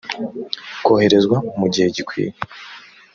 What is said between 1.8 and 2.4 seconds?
gikwiye